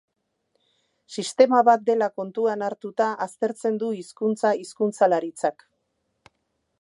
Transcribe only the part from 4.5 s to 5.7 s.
hizkuntzalaritzak.